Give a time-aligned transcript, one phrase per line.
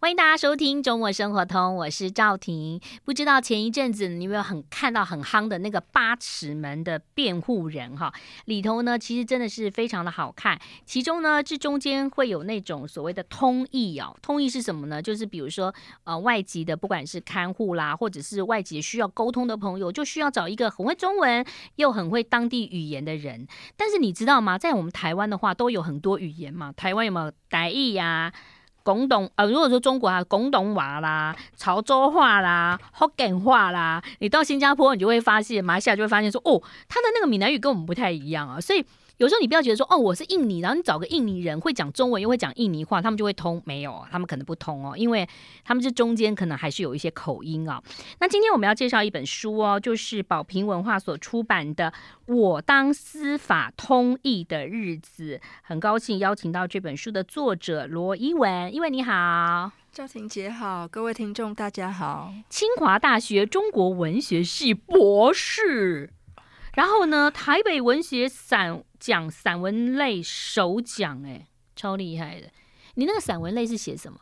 [0.00, 2.80] 欢迎大家收听周末生活通，我是赵婷。
[3.04, 8.14] 不知道前一阵子你有没有很看到很夯的那个八尺门的辩护人哈？
[8.44, 10.56] 里头呢，其实真的是非常的好看。
[10.86, 14.16] 其中呢，这中间会有那种所谓的通译哦。
[14.22, 15.02] 通译是什么呢？
[15.02, 15.74] 就是比如说
[16.04, 23.44] 呃，外籍的不管是看护啦，或者是外籍需要沟通的朋友，就需要找一个很会中文又很会当地语言的人。
[23.76, 24.56] 但是你知道吗？
[24.56, 26.70] 在我们台湾的话，都有很多语言嘛。
[26.70, 28.32] 台湾有没有台语呀？
[28.88, 38.82] 广东呃，如果说中国啊，广东话啦、潮州话啦、福建话啦，你到新加坡，你就会发现，马来西亚就会发现说，哦，他的那个闽南语跟我们不太一样啊，所以。
[39.18, 43.60] 有时候你不要觉得说哦，我是印尼，然后你找个印尼人会讲中文又会讲印尼话，他们就会通。
[43.64, 45.28] 没有，他们可能不通哦，因为
[45.64, 47.82] 他们这中间可能还是有一些口音啊、哦。
[48.20, 51.92] 那今天我们要介绍一本书哦，就是宝瓶文化所出版的
[52.32, 55.40] 《我当司法通译的日子》。
[55.62, 66.12] 很高兴邀请到这本书的作者罗一文，一文你好，赵婷姐好，各位听众大家好，清华大学中国文学系博士。
[66.74, 72.48] 然后呢，台北文学散奖散文类首奖，哎，超厉害的。
[72.94, 74.18] 你那个散文类是写什么？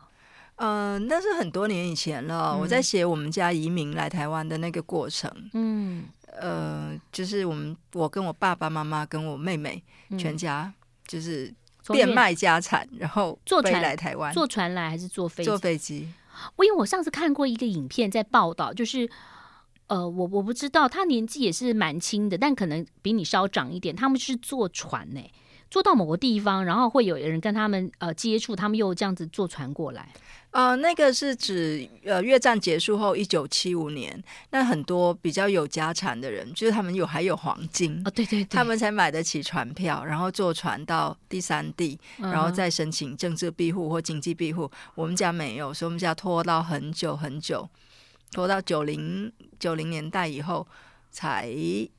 [0.55, 2.53] 嗯、呃，那是很多年以前了。
[2.55, 5.31] 嗯、我在写我们家移民来台湾的那个过程。
[5.53, 6.05] 嗯，
[6.39, 9.83] 呃，就是我们我跟我爸爸妈妈跟我妹妹
[10.17, 10.71] 全家
[11.05, 11.53] 就是
[11.89, 14.33] 变卖家产，嗯、然后坐船来台湾。
[14.33, 15.49] 坐船来还是坐飞机？
[15.49, 16.07] 坐飞机。
[16.55, 19.09] 我因为我上次看过一个影片，在报道，就是。
[19.87, 23.95] 呃，我我不知道，他年纪也是蛮轻的，但可能比你稍长一点。
[23.95, 25.21] 他们是坐船呢，
[25.71, 30.09] 坐到某个地方，然后会有人跟他们呃接触，他们又这样子坐船过来。
[30.51, 44.63] 呃，那个是指呃越战结束后一九七五年，那很多比较有家产的人，就是他们有还有黄金哦，对对对，他们才买得起船票，然后坐船到第三地，然后再申请政治庇护或经济庇护。
[44.63, 47.69] 嗯、我们家没有，所以我们家拖到很久很久。
[48.31, 50.67] 拖到九零九零年代以后
[51.09, 51.49] 才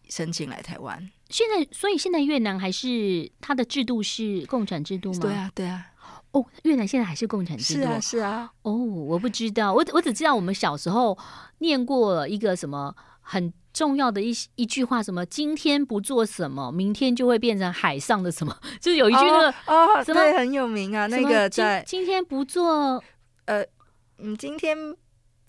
[0.08, 1.10] 申请来台湾。
[1.28, 5.18] 现在，所以现在越南还是它的制度是共产制度吗？
[5.20, 5.86] 对啊，对啊。
[6.32, 7.80] 哦，越南现在还是共产制度？
[7.80, 8.50] 是啊，是啊。
[8.62, 11.16] 哦，我不知道，我我只知道我们小时候
[11.58, 23.02] 念过一个什么很重要的一一句话，什么今天不做什么，明天就会变成海上的什么， 就是有一句那个哦，什么对，很有名啊，那个在今天不做，
[23.46, 23.64] 呃，
[24.18, 24.76] 嗯，今天。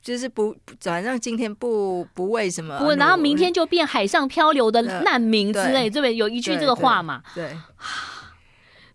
[0.02, 7.22] 就是不，反正今天不不为什么，不，然后明天就变海上漂流的难民之类，这边有一句这个话嘛？
[7.36, 7.58] 对，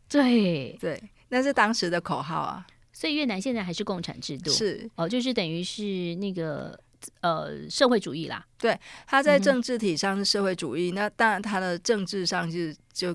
[0.08, 2.66] 对对，那是当时的口号啊。
[2.92, 6.78] 所以越南现在还是共产制度，是哦，就是等于是那个
[7.20, 8.46] 呃社会主义啦。
[8.56, 13.14] 对，他在政治体上是社会主义，嗯、那当然他的政治上是就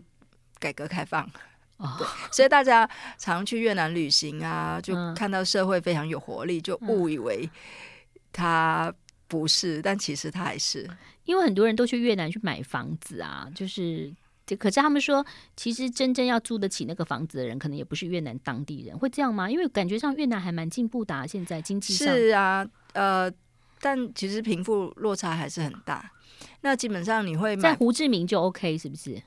[0.60, 1.28] 改革开放。
[1.80, 7.50] 哦、对，所以大家常去越南旅行啊，就看到社会非常有活力，嗯、就误以为
[8.32, 8.94] 他
[9.28, 10.90] 不是，但其实他还是。
[11.24, 14.12] 因为很多人都去越南去买房子啊，就是，
[14.58, 15.26] 可是他们说，
[15.56, 19.50] 其实真正要租得起那个房子的人，可能也不是越南当地人，会这样吗？
[19.50, 22.08] 因为感觉上越南还蛮进步的啊，现在经济上。
[22.08, 23.32] 是啊，呃，
[23.80, 26.12] 但其实贫富落差还是很大。
[26.62, 29.22] 那基本上你会买在胡志明就 OK，是不是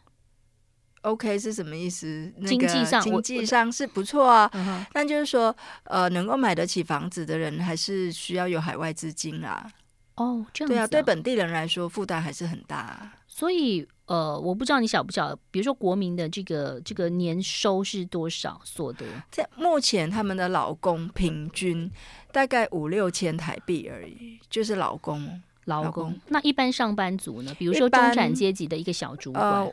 [1.02, 2.32] ？OK 是什么意思？
[2.46, 4.50] 经济上，经济上是不错啊。
[4.92, 5.54] 但就是说，
[5.84, 9.70] 呃，能够买得起房子的人，还是需要有海外资金啊。
[10.16, 10.74] 哦，这样子。
[10.74, 13.12] 对啊，对本地人来说，负担还是很大。
[13.26, 19.06] 所以，呃，我不知道你晓不晓得，比如说国民的这个这个年收是多少所得？
[19.30, 21.90] 在目前，他们的老公平均
[22.30, 26.14] 大概五六千台币而已，就是老公，劳工。
[26.28, 27.54] 那一般上班族呢？
[27.58, 29.72] 比如说中产阶级的一个小主管。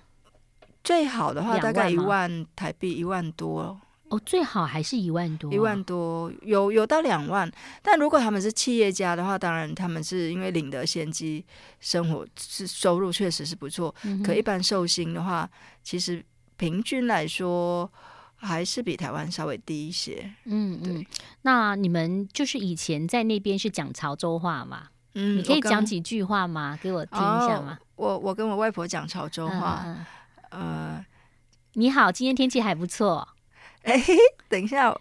[0.84, 3.80] 最好的话大概一万台币，一万多
[4.10, 7.48] 哦，最好还是一万多，一万多有有到两万。
[7.84, 11.46] 但如果他们是企业家的话，当然他们是因为领得先机，
[11.80, 13.94] 生活是收入确实是不错。
[14.04, 15.48] 嗯、可一般寿星的话，
[15.84, 16.26] 其实
[16.58, 17.88] 平均来说
[18.36, 20.28] 还是比台湾稍微低一些。
[20.46, 21.06] 嗯，对。
[21.44, 24.88] 那你们就是以前在那边是讲潮州话吗？
[25.14, 26.80] 嗯，你可以讲几句话吗？
[26.82, 27.78] 给我听一下吗？
[27.80, 29.84] 哦、我我跟我外婆讲潮州话。
[29.86, 30.04] 嗯
[30.50, 31.06] 呃，
[31.74, 33.28] 你好，今天天气还不错。
[33.84, 34.02] 哎，
[34.50, 34.94] 等一下，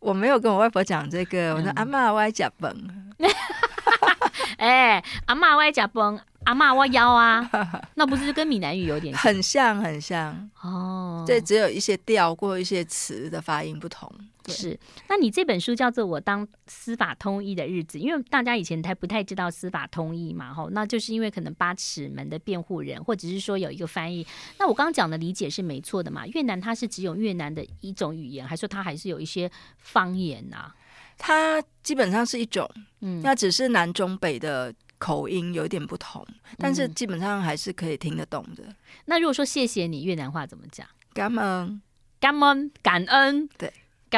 [0.00, 1.52] 我没有跟我外婆讲这个。
[1.52, 2.72] 嗯、我说阿嬷我爱假崩。
[4.58, 6.20] 哎，阿嬷我爱吃饭。
[6.44, 7.48] 阿嬷我腰啊，
[7.94, 11.24] 那不是跟闽南语有点很像，很像哦。
[11.26, 14.10] 这只有一些调过一些词的发音不同。
[14.52, 24.26] 是，那你这本书叫做《我当司法通译的日子》，因为大家以前还不太知道司法通译嘛，吼，那就是因为可能八尺门的辩护人，或者是说有一个翻译。
[24.58, 26.26] 那我刚刚讲的理解是没错的嘛？
[26.28, 30.74] 越南它是只有越南的一种语言，还是说它还是有一些方言啊？
[31.16, 32.68] 它基本上是一种，
[33.00, 34.74] 嗯，那只是南中北的。
[34.96, 36.26] 口音有点不同，
[36.56, 38.62] 但是基本上还是可以听得懂的。
[38.64, 38.74] 嗯、
[39.04, 40.86] 那如果说谢谢你，越南话怎么讲？
[41.12, 41.82] 感恩，
[42.18, 43.70] 感恩，感恩，对，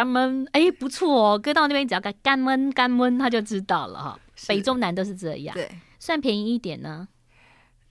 [0.05, 0.47] 感恩。
[0.53, 4.21] 哎，不错哦，哥到那边只要干干闷干闷，他就知道了哈。
[4.47, 7.09] 北中南都是这样，对，算便宜一点呢。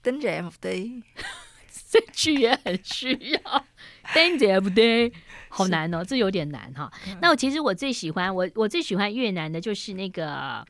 [0.00, 1.02] 等着不对，
[1.90, 3.64] 这句也很需要。
[4.14, 5.12] 等着不对，
[5.48, 6.92] 好难哦，这有点难哈。
[7.08, 10.64] 嗯、那我其实我最喜欢我我最喜欢越南的就是那个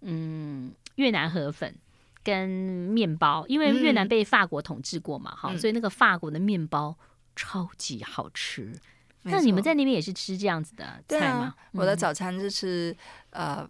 [0.00, 0.72] 嗯。
[0.98, 1.72] 越南河粉
[2.24, 6.98] 跟面包，因为越南被法国统治过嘛，哈、嗯，所以那个法国的面包
[7.36, 8.74] 超级好吃。
[9.28, 11.40] 嗯、那你们在那边也是吃这样子的菜吗？
[11.40, 12.96] 啊嗯、我的早餐是吃
[13.30, 13.68] 呃，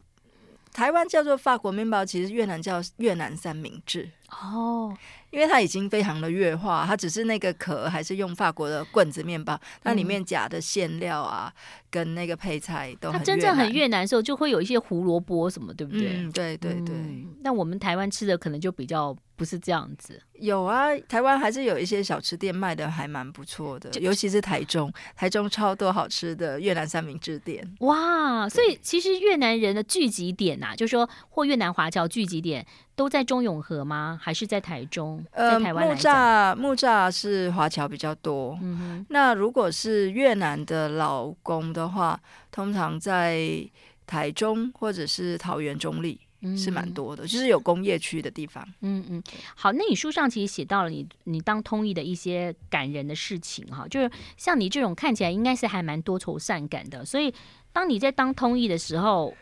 [0.73, 4.97] 台湾叫做法国面包，其实越南叫越南三明治哦。
[5.31, 11.53] 因为它已经非常的越化，它只是那个壳还是用法国的棍子面包，那里面夹的馅料啊，
[11.91, 13.19] 跟那个配菜都很。
[13.19, 16.17] 它真正很越南的时候，就会有一些胡萝卜什么，对不对？
[16.17, 16.95] 嗯，对对对。
[17.43, 20.21] 那、嗯、我们台湾吃的可能就比较不是这样子。
[20.35, 27.65] 有啊，台湾还是有一些小吃店卖的还蛮不错的，尤其是台中，台中超多好吃的越南三明治店。
[27.81, 32.67] 哇，所以其实越南人的聚集点呐、啊，就是说或越南华侨聚集点。
[32.99, 34.19] 都在中永和吗？
[34.21, 35.25] 还是在台中？
[35.33, 35.87] 在台湾？
[35.87, 38.59] 木栅木栅是华侨比较多。
[38.61, 39.07] 嗯哼。
[39.11, 42.21] 那如果是越南的老公的话，
[42.51, 43.65] 通常在
[44.05, 46.19] 台中或者是桃园中坜
[46.57, 48.67] 是蛮多的，嗯、就是有工业区的地方。
[48.81, 49.23] 嗯嗯。
[49.55, 57.33] 好，那你书上其实写到了你你当通译的一些感人的事情哈，就是像你这种看起来应该是还蛮多愁善感的，所以
[57.73, 59.35] 当你在当通译的时候。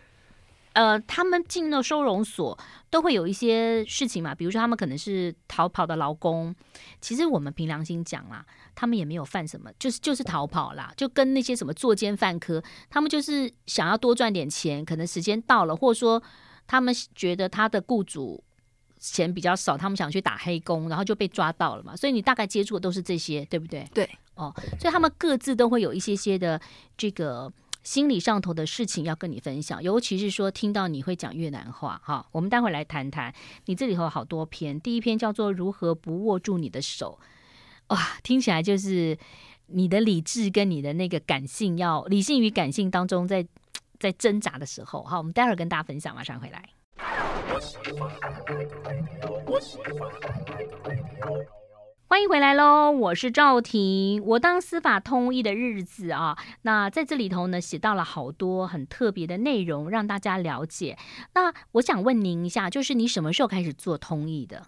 [0.73, 2.59] 呃，他们进了收容所
[2.91, 6.55] 都会有一些事情嘛，比如说他们可能是逃跑的劳工，
[7.01, 8.45] 其实我们凭良心讲啦，
[8.75, 16.23] 他们也没有犯什么，就是就是逃跑啦，就跟那些什么作奸犯科，他们就是想要多赚点钱，可能时间到了，或者说
[16.67, 18.43] 他们觉得他的雇主
[18.99, 23.87] 钱比较少，他们想去打黑工，然后就被抓到了嘛，所以你大概接触的都是这些，对不对？
[23.95, 26.61] 对，哦，所以他们各自都会有一些些的
[26.97, 27.53] 这个。
[27.87, 33.33] 心理上头的事情要跟你分享，尤其是说听到你会讲越南话，哈，我们待会来谈谈。
[33.67, 37.17] 你这里头有好多篇，第一篇叫做《如何不握住你的手》，
[37.95, 39.17] 哇，听起来就是
[39.69, 43.47] 你的理智跟你的那个感性要理性与感性当中在
[43.99, 46.63] 在挣扎的时候，好，我们待会儿跟大家分享，马上回来。
[52.09, 54.25] 欢迎回来喽，我是赵婷。
[54.25, 60.97] 我当司法通译的日子啊，那在这里头呢，写到了好多很特别的内容，让大家了解。
[61.35, 64.63] 那我想问您一下，就是你什么时候开始做通译的？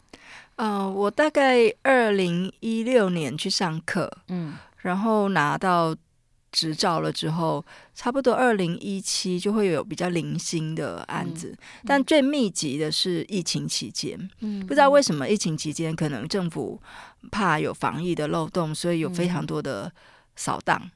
[0.56, 5.94] 呃，我大概二零一六年去上课，嗯，然后拿到。
[6.50, 7.64] 执照了之后，
[7.94, 14.18] 差不多二零一七就会有比较零星的案子，但最密集的是疫情期间。
[14.40, 16.80] 嗯，不知道为什么疫情期间可能政府
[17.30, 19.92] 怕有防疫的漏洞，所以有非常多的
[20.36, 20.90] 扫荡，嗯、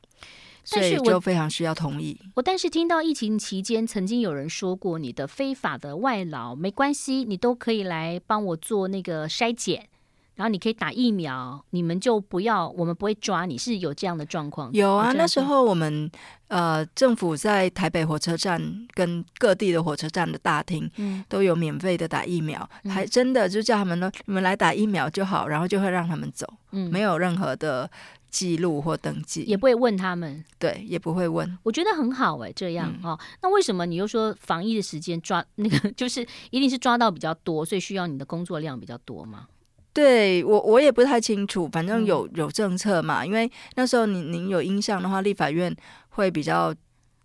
[0.65, 2.19] 所以就非常需要同意。
[2.37, 9.89] 我但是听到疫情期间曾经有人说过，你的非法的外劳没关系，你都可以来帮我做那个筛检。
[10.35, 14.73] 然后你可以打疫苗，你们就不要，我们不会抓你，是有这样的状况？
[14.73, 16.11] 有啊，那时候我们
[16.49, 18.61] 呃政府在台北火车站
[18.95, 27.89] 跟各地的火车站的大厅，嗯，都有免费的打疫苗，嗯、还真的就叫他们呢你们来打疫苗就好，然后就会让他们走，嗯，没有任何的
[28.31, 31.59] 记录或登记，也不会问他们，对，也不会问。
[31.63, 33.21] 我觉得很好哎、欸，这样、嗯、哦。
[33.43, 39.47] 那为什么你又说防疫的时间抓那个，就是一定是抓到比较多，所以需要你的工作量比较多吗？
[39.93, 45.75] 对我我也不太清楚，反正有有政策嘛，因为那时候您您有印象的话，立法院
[46.11, 46.75] 会比较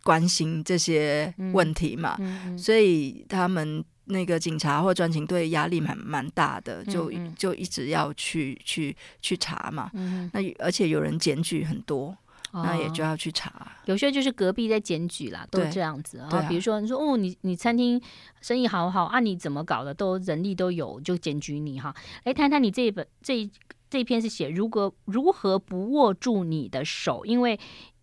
[0.03, 2.55] 关心这些问题嘛，嗯嗯。
[2.55, 12.17] 嗯、所以他们那个警察或专勤队压力蛮蛮大的，就就一直要去去去查嘛，嗯、那而且有人检举很多。
[12.54, 16.46] 那也就要去查，哦，有些就是隔壁在检举啦，都这样子啊。
[16.48, 18.01] 比如说，你说哦，你你餐厅
[18.42, 19.94] 生意好好啊，你怎么搞的？
[19.94, 21.94] 都人力都有，就检举你哈。
[22.24, 23.51] 哎谈谈你这一本这一
[23.89, 27.60] 这一篇是写如何如何不握住你的手，因为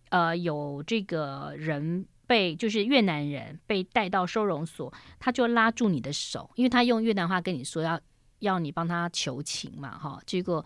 [0.09, 7.99] 呃有这个人被就是越南人被带到收容所，他就拉住你的手，因为他用越南话跟你说要
[8.39, 10.63] 要你帮他求情嘛，哈，结果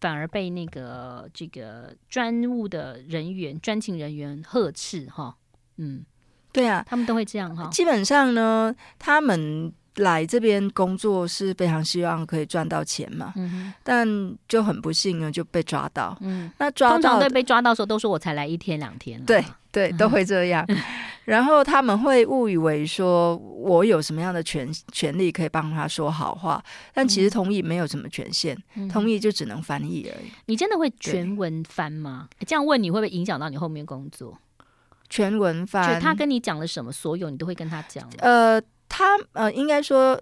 [0.00, 5.36] 反而被那个这个专务的人员专勤人员呵斥，哈，
[5.76, 6.04] 嗯，
[6.52, 7.68] 对啊，他们都会这样哈。
[7.70, 9.72] 基本上呢，他们。
[9.98, 14.06] 来这边工作是非常希望可以赚到钱嘛，嗯、哼但
[14.46, 16.16] 就很不幸呢就被抓到。
[16.20, 19.20] 嗯，那抓到通常对被抓到的时候都说我才来一天两天。
[19.24, 20.66] 对对，都会这样。
[21.24, 26.62] 然后他们会误以为说我有什么样的权权利可以帮他说好话，
[26.94, 30.30] 但其实同意没有什么权限，嗯、哼通译就只能翻译而已。
[30.46, 32.28] 你真的会全文翻吗？
[32.46, 34.38] 这样问你会不会影响到你后面工作？
[35.10, 38.08] 全文翻，就他跟你讲了什么，所有你都会跟他讲。
[38.18, 38.60] 呃。
[38.90, 40.18] 他呃，应该说，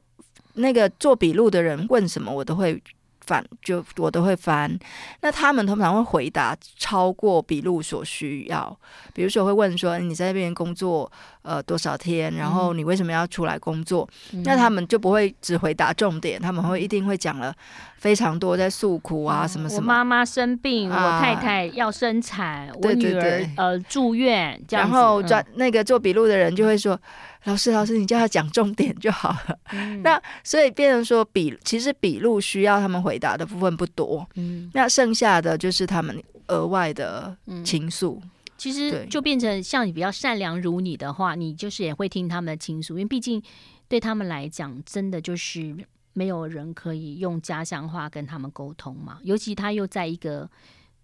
[0.54, 2.82] 那个做笔录的人问什么，我都会
[3.26, 4.78] 翻，就我都会翻。
[5.20, 8.76] 那他们通常会回答超过笔录所需要，
[9.12, 11.10] 比如说会问说你在那边工作
[11.42, 14.08] 呃多少天，然后你为什么要出来工作？
[14.32, 17.54] 嗯、那他们就不会只回答重点，他们会一定会讲了
[17.98, 19.80] 非常多在诉苦啊、嗯、什么什么。
[19.80, 24.88] 我妈妈生病，啊、我太太要生产，我女儿对对对呃住院，这样。
[24.88, 26.98] 然后转、嗯、那个做笔录的人就会说。
[27.46, 29.58] 老师，老师，你叫他讲重点就好了。
[29.70, 34.28] 嗯、那所以变成说笔，其实笔录需要他们回答的部分不多。
[34.34, 38.20] 嗯，那剩下的就是他们额外的倾诉。
[38.58, 43.40] 其实就变成像你比较善良如你的话，你就是也会听他们的倾诉，因为毕竟
[43.86, 45.76] 对他们来讲，真的就是
[46.14, 49.20] 没有人可以用家乡话跟他们沟通嘛。
[49.22, 50.50] 尤其他又在一个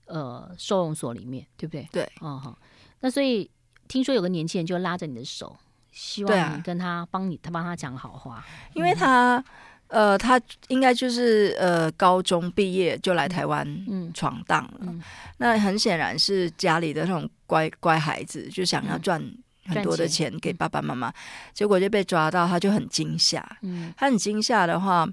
[0.07, 1.87] 呃收容所里面，对不对？
[1.93, 2.59] 对，哦好。
[2.99, 3.49] 那所以
[3.87, 5.57] 听说有个年轻人就拉着你的手。
[5.93, 8.45] 希望你跟他帮你，他帮他讲好话，
[8.75, 9.43] 因为他，
[9.89, 13.65] 呃，他应该就是呃，高中毕业就来台湾
[14.13, 14.81] 闯荡了。
[14.81, 14.89] 嗯。
[14.99, 15.03] 嗯、
[15.37, 19.23] 那很显然是家里的那种乖乖孩子，就想要赚
[19.67, 21.15] 很多的钱给爸爸妈妈，嗯、
[21.53, 23.47] 结果就被抓到，他就很惊吓。
[23.61, 25.07] 嗯、他很惊吓的话，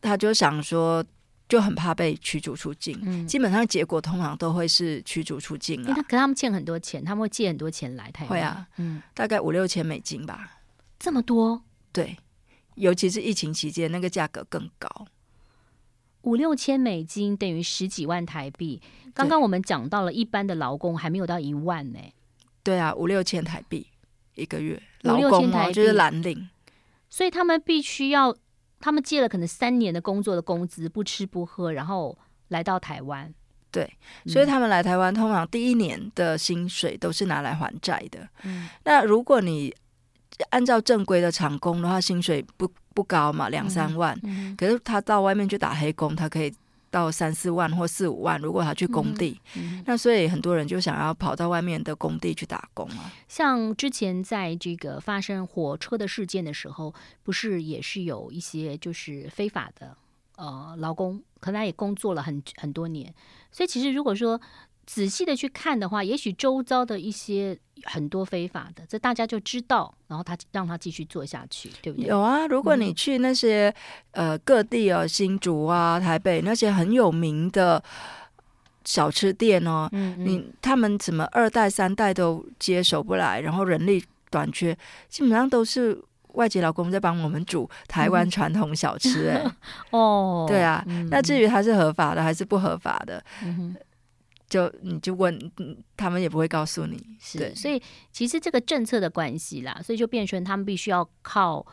[0.00, 1.04] 他就想说。
[1.48, 5.94] 就很怕被驱逐出境，嗯、基本上结果通常都会是驱逐出境啊。
[5.94, 8.30] 可是他们欠很多钱，他们会借很多钱来台湾。
[8.30, 10.58] 会啊，嗯，大概五六千美金吧。
[10.98, 11.62] 这么多？
[11.92, 12.16] 对，
[12.74, 15.06] 尤其是疫情期间，那个价格更高。
[16.22, 18.82] 五六千美金等于十几万台币。
[19.14, 21.98] 刚刚我们讲到了一般的劳工还没有到一万呢。
[22.64, 23.86] 对啊，五六千台币
[24.34, 26.48] 一个月，劳工哦，就是蓝领，
[27.08, 28.36] 所以他们必须要。
[28.80, 32.16] 他们借了可能三年的工作的工资，不吃不喝，然后
[32.48, 33.32] 来到台湾。
[33.70, 33.90] 对，
[34.26, 38.26] 所以他们来台湾，通常第一年的薪水都是拿来还债的。
[38.44, 39.74] 嗯，那如果你
[40.50, 44.18] 按照正规的厂工的话，薪水不不高嘛，两三万。
[44.22, 46.52] 嗯，可是他到外面去打黑工，他可以。
[46.96, 53.12] 到三四万或四五万，如果他去工地，嗯嗯、那所以很多人就想要跑到外面的工地去打工啊。
[53.28, 59.94] 像之前在这个发生火车的事件的时候，不是也是有一些就是非法的
[60.36, 63.14] 呃劳工，可能他也工作了很很多年，
[63.52, 64.40] 所以其实如果说。
[64.86, 72.08] 仔细的去看的话，也许周遭的一些很多非法的，这大家就知道，然后他让他继续做下去，对不对？
[72.08, 73.68] 有啊，如果你去那些、
[74.12, 77.82] 嗯、呃各地哦，新竹啊、台北那些很有名的
[78.84, 84.72] 小吃店哦，嗯嗯你他们怎么二代三代都接手不来，然后人力短缺，
[85.08, 86.00] 基本上都是
[86.34, 89.44] 外籍老公在帮我们煮台湾传统小吃，哎，
[89.90, 93.20] 哦，对啊，嗯、那至于它是合法的还是不合法的？
[93.42, 93.74] 嗯
[94.48, 95.38] 就你就问，
[95.96, 97.16] 他们也不会告诉你。
[97.20, 101.66] 是，对所以其实这个政策的关系啦，所以就变成他们必须要靠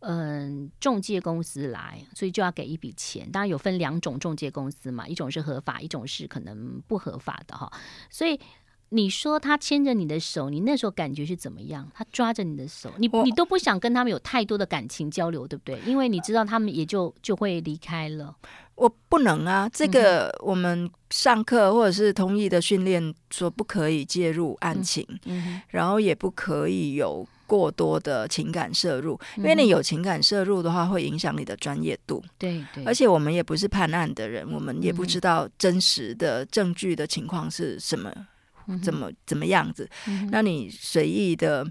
[0.00, 3.30] 嗯中介公司来，所以就要给一笔钱。
[3.30, 7.72] 当然有分两种中介公司嘛，一种是合法，一种是可能不合法的哈。
[8.10, 8.38] 所以
[8.90, 11.86] 你说他牵着你的手，你那时候感觉是怎么样？
[11.94, 15.78] 他抓着你的手，你你都不想跟他们有太多的感情交流，对不对？
[15.86, 18.34] 因为你知道他们也就就会离开了。
[18.74, 25.04] 我不能啊，这个我们上课或者是同意的训练说不可以介入案情，
[25.70, 32.22] 然后也不可以有过多的情感摄入，嗯、因为你有情感摄入的话，会影响你的专业度。
[32.38, 38.26] 对对，而且我们也不是判案的人，我们也不知道真实的证据的情况是什么，嗯、
[38.82, 39.88] 怎么怎么样子。
[40.06, 41.66] 嗯、那你随意的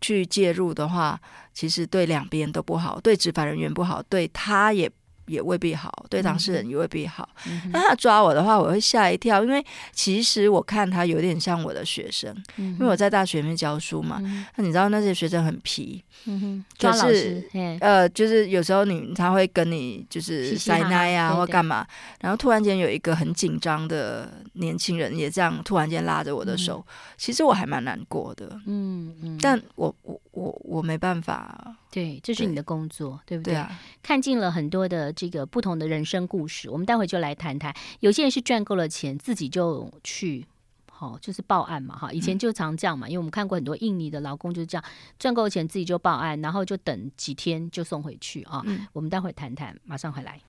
[0.00, 1.20] 去介入的话，
[1.52, 4.90] 其实对两边都不好，对执法人员不好，对他也。
[5.28, 7.28] 也未必好，对当事人也未必好。
[7.46, 14.20] 嗯、那他抓我的话，我会吓一跳，因为其实我看他有点像我的学生，嗯、因为我在大学里面教书嘛。
[14.56, 21.86] 那、你知道那些学生很皮，嗯、抓老师就是呃，就是有时候你他会跟你就是塞奶啊或干嘛，
[22.20, 28.58] 然后突然间有一个很紧张的年轻人也这样突然间拉着我的手，嗯、其实我还蛮难过的。
[28.66, 31.76] 嗯嗯，但我我我我没办法。
[31.90, 33.54] 对，这是你的工作，对，对不对？
[33.54, 37.74] 对啊，看尽了很多的这个不同的人生故事，我们待会就来谈谈。
[38.00, 40.46] 有些人是赚够了钱，自己就去，
[40.92, 42.12] 好、哦，就是报案嘛，哈。
[42.12, 44.84] 以前就常这样嘛，嗯、因为我们看过很多印尼的劳工就是这样，
[45.18, 48.58] 赚够了钱自己就报案，然后就等几天就送回去啊。
[48.58, 50.40] 哦嗯、我们待会谈谈，马上回来。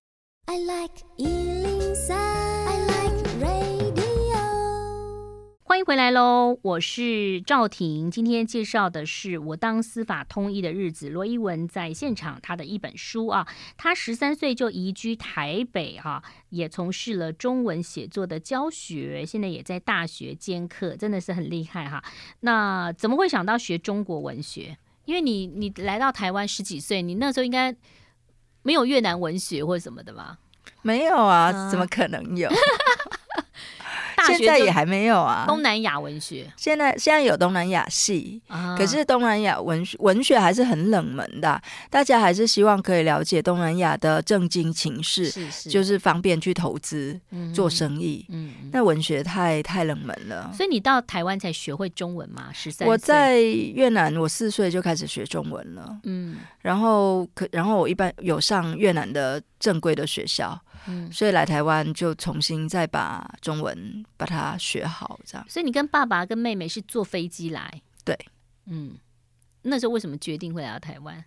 [0.46, 1.06] I like
[5.80, 6.60] 欢迎回来喽！
[6.62, 11.08] 我是赵婷，今天介绍的是我当司法通译的日子。
[11.10, 22.04] 罗一文在现场，他的一本书啊，他十三岁就移居台北哈、啊，也从事了中文写作的教学，现在也在大学兼课，真的是很厉害哈、啊。
[22.42, 24.78] 那怎么会想到学中国文学？
[25.06, 27.74] 因为你你来到台湾十几岁，你那时候应该
[28.64, 30.40] 没有越南文学或什么的吧？
[30.82, 32.50] 没有啊，嗯、怎么可能有？
[34.26, 48.26] 现在也还没有啊，东南亚文学现在现在有东南亚系，啊、可是东南亚文学文学还是很冷门的，大家还是希望可以了解东南亚的政经情势，是是就是方便去投资、嗯、做生意。
[48.30, 52.50] 嗯，那文学太太冷门了，所以你到台湾才学会中文吗？
[52.54, 56.00] 十三，我在越南，我四岁就开始学中文了。
[56.04, 60.60] 嗯，然后可然后我一般有上越南的正规的学校。
[60.90, 65.46] 嗯，所以来台湾就重新再把中文把它学好，这样。
[65.48, 67.82] 所以你跟爸爸跟妹妹是坐飞机来？
[68.04, 68.18] 对，
[68.66, 68.98] 嗯，
[69.62, 71.24] 那时候为什么决定会来到台湾？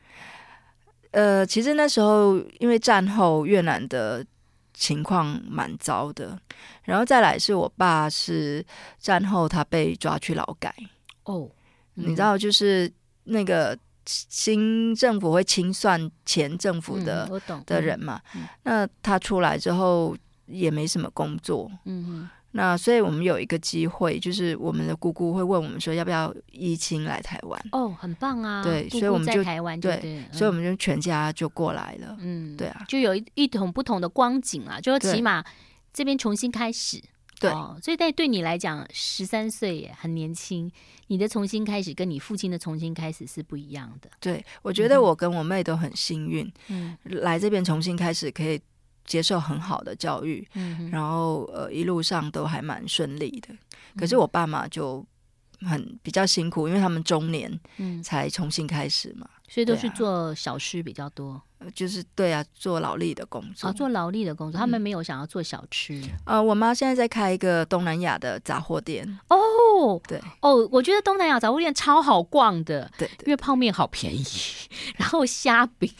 [1.12, 4.26] 呃，其实那时候因为战后越南的
[4.74, 6.36] 情况蛮糟的，
[6.82, 8.64] 然后再来是我爸是
[8.98, 10.74] 战后他被抓去劳改
[11.24, 11.48] 哦，
[11.94, 12.92] 嗯、你知道就是
[13.24, 13.78] 那个。
[14.06, 18.20] 新政府会清算前政府的、嗯、的人嘛？
[18.34, 20.16] 嗯、那他出来之后
[20.46, 21.70] 也没什么工作。
[21.84, 27.58] 嗯哼那所以我们有一个机会，就是我们的姑姑会问我们说，要不要依亲来台湾？
[27.72, 28.62] 哦，很棒啊！
[28.62, 32.14] 对，姑姑所以我们就台湾对，对所以我们就全家就过来了。
[32.20, 35.42] 嗯，对啊，就有一一种不同的光景啊，就是起码
[35.94, 37.02] 这边重新开始。
[37.42, 40.70] 对，哦、所以在对你来讲，十三岁也很年轻。
[41.08, 44.08] 你的重新开始跟你父亲的重新开始是不一样的。
[44.18, 48.58] 对，我觉得我跟我妹都很幸运，嗯，来这边重新开始可以
[49.04, 53.48] 接受很好的教育，嗯，然后呃一路上都还蛮顺利的。
[53.94, 55.04] 可是我爸妈就
[55.60, 61.42] 很比较辛苦，因为他们中年，嗯，才重新开始嘛，所以都是做小事比较多。
[61.74, 66.00] 就是对啊，做劳力的工作啊，做劳力的工作，他们没有想要做小吃。
[66.24, 74.24] 呃、嗯，我妈现在在开一个东南亚的杂货店哦，对哦，我觉得东南亚杂货店超好逛的，对，对，因为泡面好便宜，
[74.96, 75.90] 然后虾饼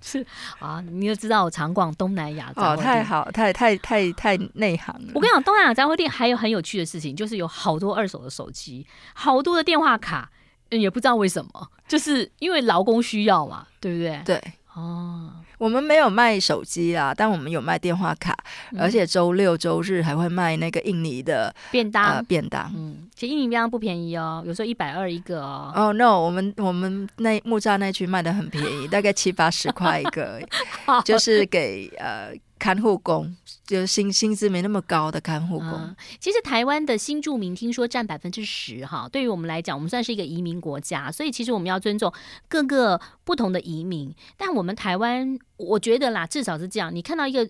[0.00, 0.24] 是
[0.58, 5.12] 啊，你就知道我常逛东南亚杂货店，哦，太好，太太太太内行了。
[5.14, 10.30] 我跟你讲，东南亚杂货店还有很有趣的事情，就是有好多二手的手机，好多的电话卡，
[10.70, 14.22] 嗯，也不知道为什么，就是因为劳工需要嘛，对不对？
[14.24, 14.52] 对。
[14.74, 18.36] 哦，我们没有卖手机啦，但我们有卖电话卡，
[18.72, 22.16] 嗯、而且周六周日还会卖那个印尼的便当。
[22.16, 25.72] 呃、便当，嗯，其实印尼便当不便宜哦，有时候一百二一个哦。
[25.74, 30.40] 哦、oh,，no，我们我们那木栅那区卖的很便宜，大概七八十块一个，
[31.04, 32.32] 就是给呃。
[32.58, 33.36] 看护工
[33.66, 35.96] 就薪薪资没那么高的看护工。
[36.18, 42.12] 其实台湾的新住民听说占百分之十哈，对于我们来讲，我们算是一个移民国家，所以其实我们要尊重
[42.48, 44.14] 各个不同的移民。
[44.36, 47.48] 但我们台湾，我觉得啦，至少是这样，你看到一个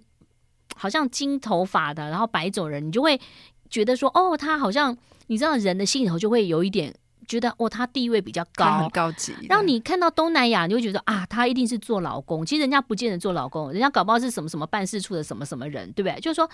[0.74, 3.20] 好像金头发的，然后白种人，你就会
[3.68, 4.96] 觉得说，哦，他好像
[5.28, 6.94] 你知道人的心里头就会有一点。
[7.24, 9.34] 觉得哦，他地位比较高，很高级。
[9.48, 12.44] 然后你看到东南亚，你会觉得啊，他一定是做老公。
[12.44, 16.20] 其实人家不见得做老公，人家搞不好是什么什么办事处的什么什么人，对不对？
[16.20, 16.48] 就是说，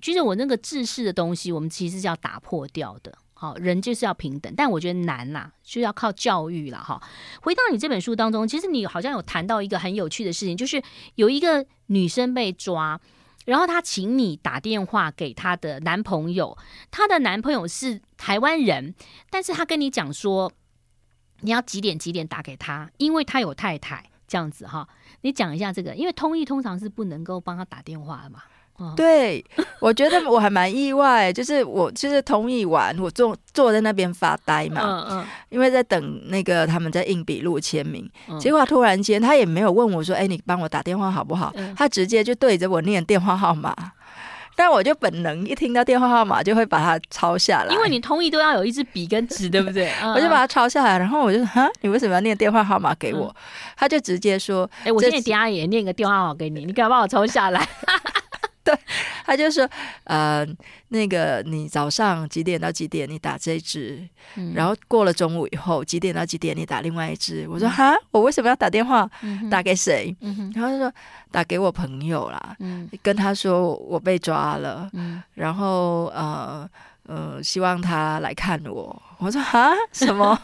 [0.00, 3.12] 其实我那个制式的东西，我们其实是要打破掉的。
[3.38, 6.98] 好，人就是要平等，但我觉得难呐，就要靠教育了哈。
[7.42, 10.82] 回到你这本书当中，其实你好像有谈到一个很有趣的事情，就是
[11.16, 12.98] 有一个女生被抓。
[13.44, 16.56] 然后她请你打电话给她的男朋友，
[16.90, 18.92] 她的男朋友是台湾人，
[19.30, 20.50] 但是他跟你讲说，
[21.42, 24.88] 你要几点几点打给他，因为他有太太这样子哈。
[25.20, 28.42] 你讲一下这个，因为通译通常是不能够帮他打电话的嘛。
[28.78, 29.44] 哦、对，
[29.78, 43.72] 我觉得我还蛮意外，就是我就是通译完，我坐坐在那边发呆嘛，嗯嗯，因为在等那个他们在印笔录签名，嗯、结果他突然间他也没有问我说：“哎，你帮我打电话好不好？”嗯、他直接就对着我念电话号码。
[44.56, 49.92] 但我就本能一听到电话号码就会把它抄下来，因为你通译都要有一支笔跟纸，对不对？
[50.02, 53.26] 我就把它抄下来，然后我就说哈，你为什么要念电话号码给我？
[53.26, 53.34] 嗯、
[53.76, 57.60] 他就直接说：“哎、欸，我现在底下也念个电话号码给你，你赶快帮我抄下来。
[58.66, 58.76] ”对，
[59.24, 59.66] 他就说，
[60.04, 60.44] 呃，
[60.88, 64.02] 那个你早上几点到几点你打这一支，
[64.34, 67.46] 嗯、然后过了中午以后几点到几点你打另外一支。
[67.48, 69.08] 我说哈，我为什么要打电话？
[69.48, 70.14] 打给谁？
[70.20, 70.92] 嗯、然后他说
[71.30, 76.68] 打给我朋友啦，嗯、跟他说我被抓了，嗯、然后呃。
[77.06, 79.02] 呃，希望他来看我。
[79.18, 80.38] 我说啊， 什么？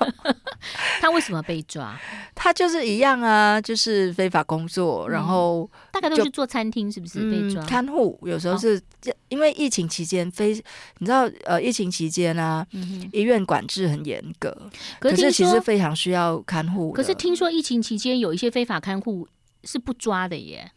[1.01, 1.95] 他为什么被抓？
[2.35, 7.63] 他就是一样啊，就是非法工作，然后、嗯、大概都是做餐厅，是不是被抓？
[7.63, 10.55] 嗯、看护有时候是、哦、因为疫情期间，非
[10.99, 14.51] 你知道呃，疫情期间啊，嗯、医院管制很严格，
[14.99, 16.93] 可是，可是其实非常需要看护。
[16.93, 19.29] 可是听说疫情期间有一些非法看护
[19.65, 20.71] 是不抓的耶。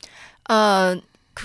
[0.48, 1.00] 呃。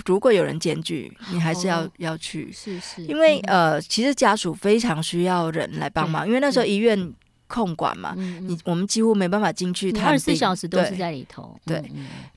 [0.07, 7.13] 如果有人检举，你还是要、哦、要去，是是，因为、嗯、呃，其实家属非常需要人来帮忙，因为那时候医院
[7.49, 11.59] 控管嘛，嗯、你我们几乎没办法进去他，二十四小时都是在里头。
[11.67, 11.83] 对，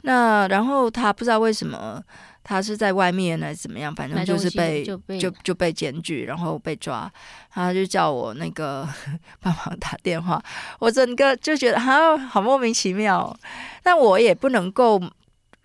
[0.01, 2.01] 那然后他不知道为什么
[2.43, 3.53] 他是在外面呢？
[3.53, 3.93] 怎么样？
[3.93, 7.11] 反正就是被就被就就被检举，然后被抓，
[7.51, 8.89] 他就叫我那个
[9.39, 10.43] 帮忙打电话，
[10.79, 13.37] 我整个就觉得啊，好莫名其妙，
[13.83, 14.99] 但我也不能够。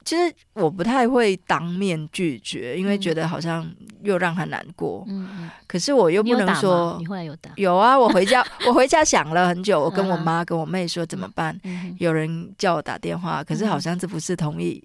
[0.08, 3.70] 其实我不太会当面拒绝，因为觉得好像
[4.02, 5.04] 又让他难过。
[5.06, 5.50] 嗯嗯。
[5.66, 6.96] 可是我又不能说。
[6.98, 7.50] 你后来有打？
[7.56, 11.54] 有啊，我回家， 我回家想了很久，我跟我妈、跟我妹说怎么办？
[11.98, 14.82] 有人叫我打电话，可是好像这不是同意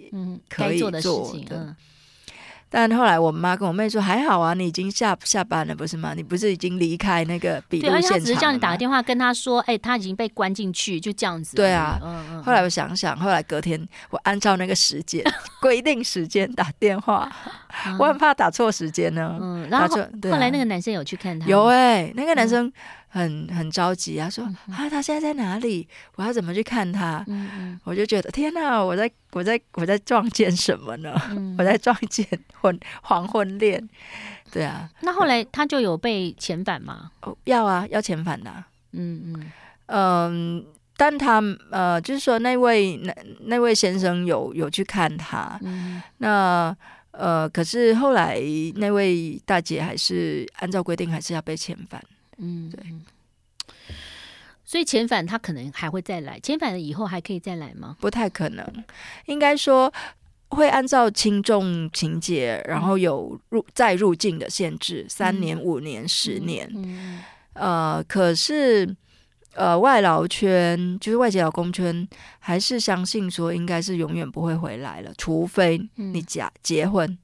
[0.49, 1.47] 可以做的事情。
[2.75, 6.15] 但后来我妈跟我妹说还好啊，你已经下下班了不是吗？
[6.15, 8.09] 你不是已经离开那个笔录现场？
[8.09, 11.55] 对，只是叫你打个电话跟他说，哎、欸，他已经被关进去，就这样子。
[11.55, 12.43] 对啊，嗯嗯。
[12.43, 15.23] 后来我想想，后来隔天我按照那个时间
[15.61, 17.51] 规定时间打电话，嗯、
[17.99, 19.37] 我很怕打错时间呢。
[19.41, 21.47] 嗯，然后后，对啊、后来那个男生有去看他？
[21.47, 22.67] 有哎、欸，那个男生。
[22.67, 22.73] 嗯
[23.13, 25.87] 很很着急啊，说啊，他现在在哪里？
[26.15, 27.23] 我要怎么去看他？
[27.27, 31.13] 嗯嗯，我就觉得天哪，我在我在我在撞见什么呢？
[31.29, 32.27] 嗯、我在撞见
[32.59, 33.87] 婚黄昏恋，
[34.49, 34.89] 对啊。
[35.01, 37.11] 那后来他就有被遣返吗？
[37.21, 38.51] 哦，要啊，要遣返的。
[38.93, 39.51] 嗯嗯
[39.85, 40.65] 嗯，
[40.97, 46.75] 但他呃，就是说那位那那位先生有有去看他，嗯、那
[47.13, 48.41] 呃，可是后来
[48.75, 52.03] 那位大姐还是按照规定还是要被遣返。
[52.37, 52.83] 嗯，对，
[54.65, 57.95] 所以遣返他可能还会再来，遣返了以后还可以再来吗？
[57.99, 58.65] 不太可能，
[59.27, 59.93] 应该说
[60.49, 66.67] 会按照轻重情节，然后有入再入境的限制，三年、五年、十年。
[66.73, 67.21] 嗯，
[67.53, 68.95] 呃，可是
[69.53, 72.07] 呃，外劳圈就是外籍劳工圈，
[72.39, 77.17] 还是相信说应该是永远不会回来了，除非你假结婚，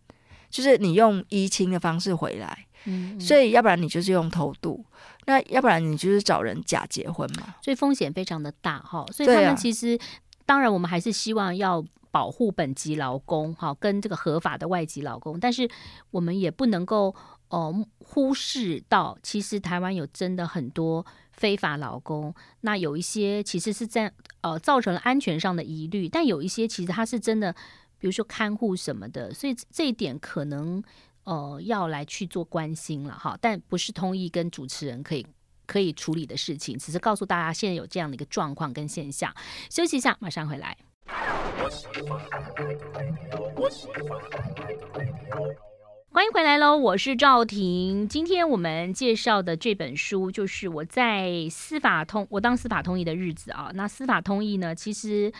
[0.49, 2.65] 就是你用依亲的方式回来。
[2.85, 4.85] 嗯，所以要不然你就是用偷渡，
[5.25, 9.05] 那要不然你就是找人假结婚嘛，所以风险非常的大哈。
[9.11, 9.99] 所以他们其实，啊、
[10.45, 15.69] 当然我们还是希望要保护本籍劳工哈，跟这个合法的外籍劳工，但是
[16.11, 17.13] 我们也不能够
[17.49, 27.53] 哦、忽视到，其实台湾有真的很多非法劳工，那有一些其实是在呃造成了安全上的疑虑，但有一些其实他是真的，
[27.97, 30.83] 比如说看护什么的，所以这一点可能。
[31.25, 35.23] 呃，要来去做关心了哈，但不是通译跟主持人可以
[35.67, 39.31] 可以处理的事情，只是告诉大家现在有这样的一个状况跟现象。
[39.69, 40.75] 休息一下，马上回来。
[46.11, 48.07] 欢迎回来喽，我是赵婷。
[48.07, 53.69] 今天我们介绍的这本书就是我在司法通，我当司法通译的日子啊。
[53.75, 55.31] 那司法通译呢，其实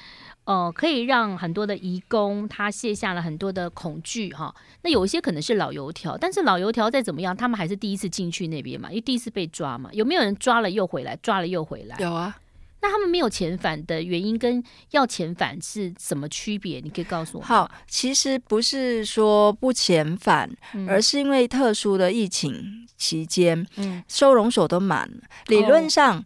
[0.44, 4.54] 呃可以让很多的移工他卸下了很多的恐惧哈。
[4.84, 9.90] 那有一些可能是老油条，但是老油条再怎么样，他们还是第一次进去那边嘛，因为第一次被抓嘛。
[9.92, 11.98] 有没有人抓了又回来，抓了又回来？
[12.00, 12.38] 有啊。
[12.82, 16.80] 那他们没有遣返的原因跟要遣返是什么区别？
[16.80, 17.44] 你可以告诉我。
[17.44, 25.18] 好，其实不是说不遣返，嗯、而是因为特殊的疫情期间，嗯、收容所都满了。
[25.48, 26.24] 理论上，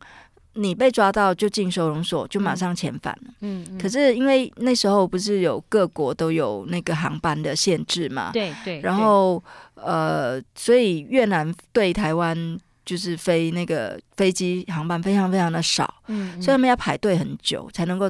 [0.54, 3.34] 你被抓到就进收容所，就马上遣返了。
[3.42, 8.32] 嗯，嗯，可是因为那时候不是有各国都有那个航班的限制嘛？
[8.32, 8.80] 对对。
[8.82, 12.60] 然后呃，所以越南对台湾。
[12.86, 18.10] 就是飞那个飞机航班非常非常的少，嗯，嗯，所以他们要排队很久才能够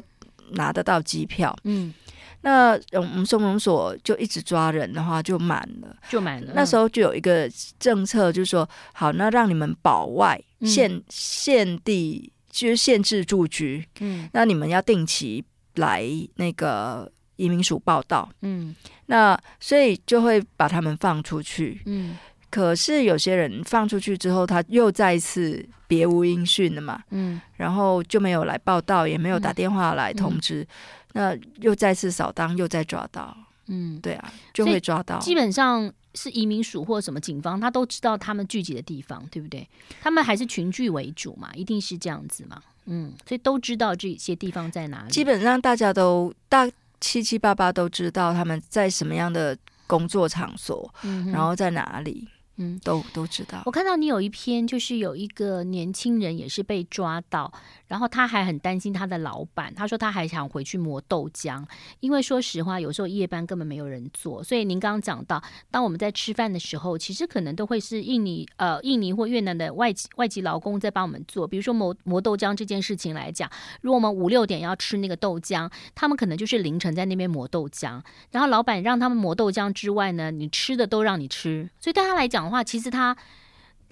[0.52, 1.94] 拿得到机票，嗯，
[2.42, 6.52] 那我们收容所就一直抓人的话，就满了，就满了。
[6.54, 13.86] 那时候就有一个政策，就是说，好，那让你们保外限、嗯、限地，就是限制住居。
[14.00, 15.44] 嗯，那你们要定期
[15.76, 18.28] 来那个移民署报道。
[18.42, 18.74] 嗯，
[19.06, 21.80] 那所以就会把他们放出去。
[21.86, 22.16] 嗯。
[22.54, 30.68] 可是有些人放出去之后，他又再一次别无音讯了嘛，嗯，然后就没有来报道，也没有打电话来通知，嗯、
[31.14, 33.36] 那又再次扫荡，又再抓到，
[33.66, 35.18] 嗯，对啊，就会抓到。
[35.18, 39.68] 基本上是移民署或什么警方，他都知道他们聚集的地方，对不对？
[40.00, 45.10] 他们还是群聚为主嘛，一定是这样子嘛，嗯，所以都知道这些地方在哪里。
[45.10, 52.28] 基本上大家都大七七八八都知道他们在什么样的工作场所，嗯、然后在哪里。
[52.56, 53.62] 嗯，都都知道。
[53.66, 57.52] 我看到你有一篇，就是有一个年轻人也是被抓到。
[57.86, 61.62] 然后他还很担心他的老板，他说他还想回去磨豆浆，
[62.00, 64.42] 因为说实话，有时候夜班根本没有人做。
[64.42, 65.40] 所以您刚刚讲到，
[65.70, 71.46] 当我们在吃饭的时候，其实可能都会是印尼呃印尼或越南的外籍外籍劳工在帮我们做。
[71.46, 73.48] 比如说磨磨豆浆这件事情来讲，
[73.82, 78.00] 如果我们五六点要吃那个豆浆，他们可能就是凌晨在那边磨豆浆。
[78.32, 81.68] 然后老板让他们磨豆浆之外呢，你吃的都让你吃。
[81.78, 83.16] 所以对他来讲的话，其实他。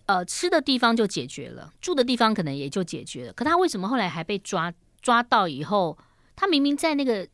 [0.07, 3.33] 呃，吃的地方就解决了，住的地方可能也就解决了。
[3.33, 4.71] 可他为什么后来还被抓？
[5.01, 5.97] 抓到以后，
[6.35, 7.27] 他明明在那个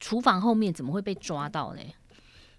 [0.00, 1.82] 厨房后面，怎么会被抓到呢？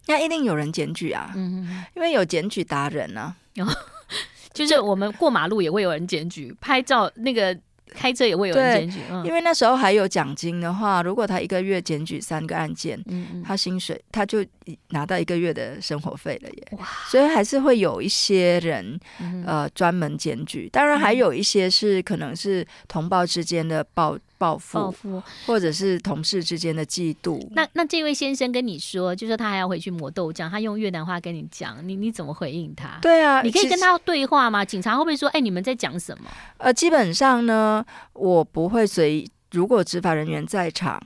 [0.05, 3.75] 那一定有人检举啊，嗯，因为有检举达人呢、啊。
[4.53, 7.59] 就是我们过马路也会有人检举，拍照那个。
[7.95, 13.43] 开车也会有人检举，嗯、因为那时候还有奖金的话，如果他一个月检举三个案件，嗯嗯。
[13.43, 14.45] 他薪水他就
[14.89, 16.79] 拿到一个月的生活费了耶。
[17.09, 24.17] 所以还是会有一些人、嗯、呃专门检举，当然还有一些是可能是同胞之间的报。
[24.37, 27.39] 报复，报复，或者是同事之间的嫉妒。
[27.51, 32.99] 那那这位先生跟你说，就说他还要回去磨豆浆，他用越南话跟你讲，你你怎么回应他？
[33.01, 34.65] 对啊，你可以跟他对话吗？
[34.65, 36.25] 警察会不会说，哎，你们在讲什么？
[36.57, 41.01] 呃，基本上呢，我不会随，如果执法人员在场，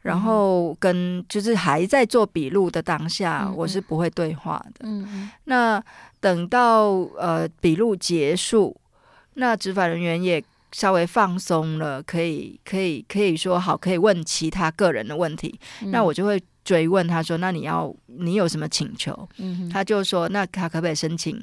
[0.00, 4.80] 然后跟就是还在做笔录的当下，嗯、我是不会对话的。
[4.84, 5.30] 嗯嗯。
[5.44, 5.82] 那
[6.20, 6.88] 等到
[7.18, 8.74] 呃笔录结束，
[9.34, 10.42] 那执法人员也。
[10.72, 15.58] 稍微放松了，可以可以可以说好，可以问其他个人的问题。
[15.82, 21.36] 嗯、那我就会追问他说：“那你要你有什么请求？”嗯、他就说：“那他可不可以申请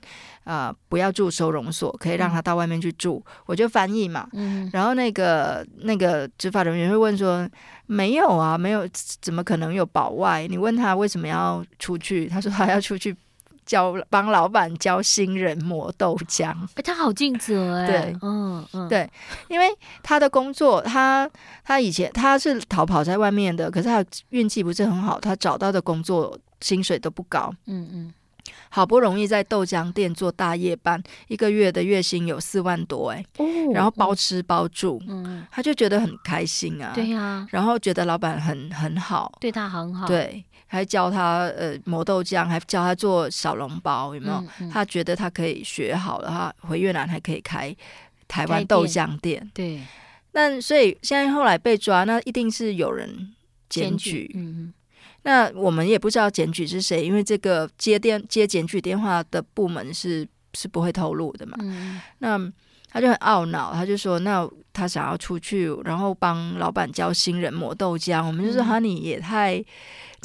[0.43, 0.75] 啊、呃？
[0.87, 3.21] 不要住收容所，可以让他到外面去住。
[3.25, 4.29] 嗯”我就翻译嘛。
[4.33, 7.49] 嗯、然后那个那个执法人员会问说
[7.85, 8.87] ：“没有啊，没有，
[9.21, 10.47] 怎么可能有保外？
[10.47, 12.27] 你问他为什么要出去？
[12.27, 13.15] 他说他要出去。”
[13.67, 19.07] 教帮老板教新人磨豆浆，哎，他好尽责哎，对，嗯嗯，对，
[19.49, 19.67] 因为
[20.01, 21.29] 他的工作，他
[21.63, 28.13] 他以前他是逃跑在外面的，可是他运气不是很好，他找到的工作薪水都不高，嗯嗯，
[28.69, 40.43] 好不容易在豆浆店做大夜班，一个月的月薪有四万多，哎，哦，然后包吃包住，嗯，他就觉得很开心啊，对呀，然后觉得老板很很好，对他很好，对。
[40.67, 44.43] 还教他呃磨豆浆，还教他做小笼包，有没有？
[44.69, 47.73] 他觉得他可以学好了，他回越南还可以开
[48.27, 49.49] 台湾豆浆店。
[49.53, 49.81] 对，
[50.33, 53.33] 那所以现在后来被抓，那一定是有人
[53.69, 54.11] 检举。
[54.11, 54.73] 检举嗯、
[55.23, 61.55] 那我们也不知道检举是谁，因为这个接电接检举电话的部门是是不会透露的嘛。
[61.61, 62.37] 嗯、那
[62.89, 69.63] 他就很懊恼，他就说：“那他想要出去，然后帮老板教新人磨豆浆。”我们就说：“哈、嗯，你也太……”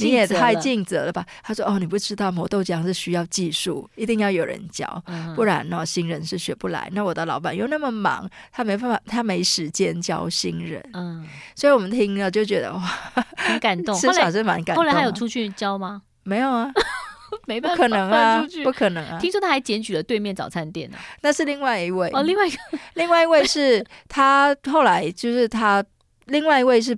[0.03, 1.25] 你也太尽责了吧？
[1.43, 6.89] 他说：“哦，你不知道磨豆浆是需要技术，一定要有人教，嗯、不然呢，新人是学不来。
[6.93, 10.83] 那我的老板又那么忙，他没办法，他没时间教新人。
[10.93, 12.81] 嗯，所以我们听了就觉得哇，
[13.37, 14.85] 很感动， 至少是蛮感动。
[14.85, 16.03] 后来他有出去教吗？
[16.25, 16.71] 没有啊，
[17.47, 19.19] 没办法，不可能啊，不可能啊。
[19.19, 22.59] 听说他还检举了对面早餐店呢、啊，那是另外一位哦，另外一个，
[22.95, 25.85] 另外一位是他后来就是他，
[26.27, 26.97] 另外一位是。”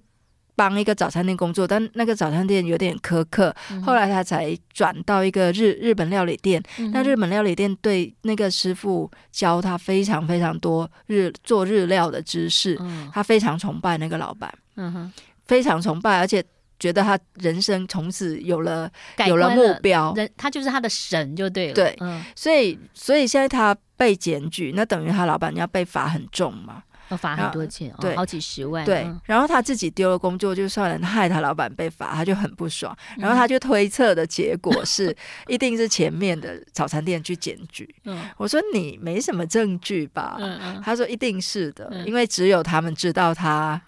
[0.56, 6.62] 帮一个早餐店工作，但那个早餐店有点苛刻，嗯、后来他才转到一个日日本料理店。
[6.78, 15.12] 嗯、那日本料理店对那个师傅教他非常非常多日做日料的知识，嗯、他非常崇拜那个老板，嗯、哼。
[15.46, 16.42] 非常崇拜，而且
[16.78, 21.74] 觉得他人生从此有了，了有了目标，人他就是他的神就对了。
[21.74, 26.82] 对，嗯、所以所以现在他被检举，那等于他老板要被罚很重嘛。
[27.08, 28.84] 要罚很多钱，对，好几十万。
[28.84, 32.96] 对，然后他自己丢了工作就算了，害他老板被罚，他就很不爽。
[33.18, 35.14] 然后他就推测的结果是，
[35.48, 37.94] 一定是前面的早餐店去检举。
[38.04, 40.38] 嗯我说你没什么证据吧？
[40.82, 43.80] 他说一定是的，因为只有他们知道他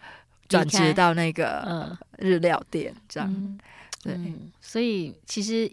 [0.48, 3.58] 转职到那个日料店这样。
[4.02, 5.70] 对，嗯、所以其实。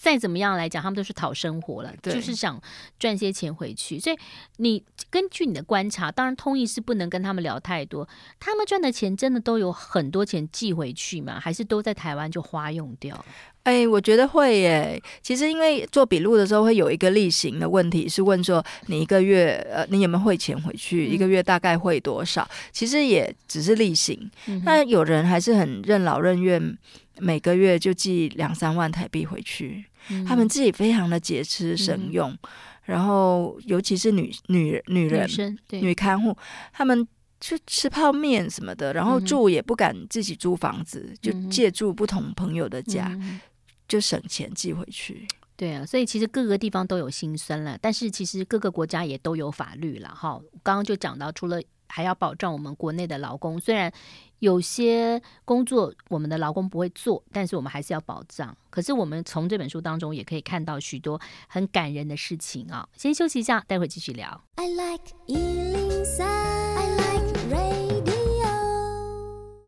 [0.00, 2.58] 再怎么样来讲，他们都是讨生活了，就是想
[3.00, 3.98] 赚些钱回去。
[3.98, 4.16] 所以
[4.58, 8.08] 你根据你的观察，当然通译是不能跟他们聊太多。
[8.38, 11.40] 他们赚的钱真的都有很多钱寄回去吗？
[11.40, 13.22] 还是都在台湾就花用掉？
[13.64, 15.02] 哎，我觉得会耶。
[15.20, 21.08] 其实因为做笔录的时候会有一个例行的问题，是问说你一个月呃，你有没有汇钱回去？
[21.08, 22.48] 一个月大概汇多少？
[22.70, 24.30] 其实也只是例行。
[24.64, 26.78] 那有人还是很任劳任怨。
[27.20, 32.38] 每个月就寄两三万台币回去，嗯、他们自己非常的节吃省用，嗯、
[32.84, 35.28] 然后尤其是女女女人、
[35.70, 36.36] 女，女看护，
[36.72, 37.06] 他们
[37.40, 43.40] 就吃泡面什么的，然后住也不敢自己租房子，嗯、就借住不同朋友的家，嗯、
[43.86, 45.26] 就省钱寄回去。
[45.56, 50.40] 对啊，所以其实各个地方都有心酸了，但是其实各个国家也都有法律了哈。
[50.62, 53.92] 刚刚就讲到，除了还要保障我们国内的劳工，虽然。
[54.40, 58.56] 有些工作我们的劳工不会做，但是我们还是要保障。
[58.70, 62.88] 可是我们从这本书当中也可以看到许多很感人的事情啊！
[62.96, 64.40] 先休息一下，待会继续聊。
[64.54, 68.46] I like 103, I like radio。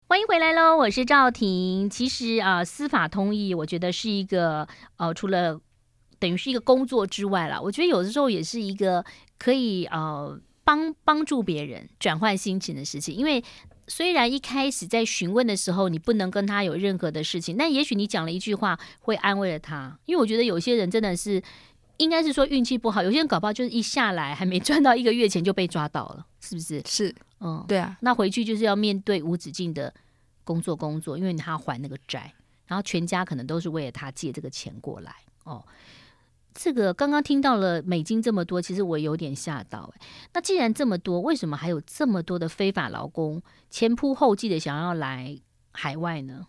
[0.07, 1.91] 欢迎回来喽，我是赵婷。
[1.91, 5.61] 其实啊，司法通译我觉得是一个呃，除了
[6.21, 9.05] 等于是一个工作之外啦，我觉得有的时候也是一个
[9.37, 13.43] 可以呃帮帮助别人转换心情的事情，因为。
[13.89, 19.99] 虽然一开始在询问的时候，你不能跟他有任何的事情，但也许你讲了一句话，会安慰了他。
[20.05, 21.43] 因为我觉得有些人真的是，
[21.97, 26.81] 应该是说运气不好，有些人搞不好就是一下来还没赚到一个月钱就被抓到了，是不是？
[26.87, 27.97] 是，嗯，对啊。
[28.03, 29.93] 那回去就是要面对无止境的
[30.45, 32.33] 工作工作，因为他还那个债，
[32.69, 35.65] 然后全家可能都是为了他借这个钱过来哦。
[36.55, 40.07] 这个刚刚听到了美金这么多，其实我有点吓到哎。
[40.35, 45.39] 那既然这么多，为什么还有这么多的非法劳工前仆后继的想要来
[45.73, 46.47] 海外呢？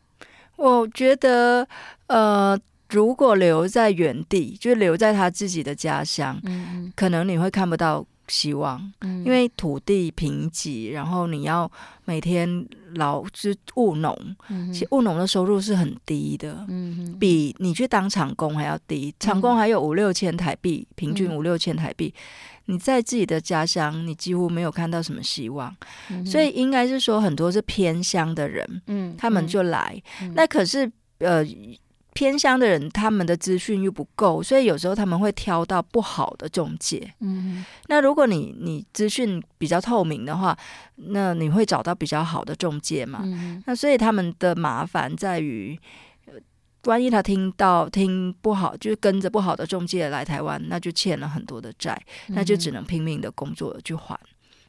[0.57, 1.67] 我觉得，
[2.07, 2.59] 呃，
[2.89, 8.05] 如果留在原地，就留在他自己的家乡，嗯嗯，可能你会看不到。
[8.31, 11.69] 希望，因为土地贫瘠，然后你要
[12.05, 12.65] 每天
[12.95, 14.17] 劳之务农，
[14.71, 16.65] 其实务农的收入是很低的，
[17.19, 19.13] 比你去当厂工还要低。
[19.19, 22.13] 厂工还有五六千台币，平均五六千台币。
[22.65, 25.75] 你在自己的家乡，你几乎没有看到什么希望，
[26.25, 30.01] 所以应该是说很多是偏乡的人，他们就来。
[30.33, 30.89] 那可是
[31.19, 31.45] 呃。
[32.13, 37.13] 偏乡的人，他们的资讯又不够，所以有时候他们会挑到不好的中介。
[37.19, 40.57] 嗯，那如果你你资讯比较透明的话，
[40.95, 43.21] 那你会找到比较好的中介嘛？
[43.23, 45.79] 嗯，那所以他们的麻烦在于，
[46.83, 54.19] 万一他听到听不好，就是跟着不好的中介来台湾，那就欠了很多的债，那就只能拼命的工作去还。